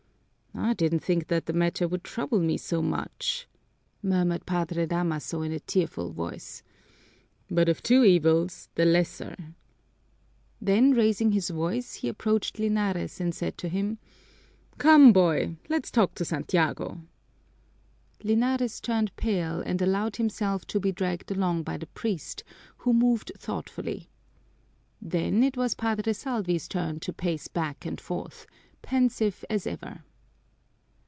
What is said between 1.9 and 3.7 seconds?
trouble me so much,"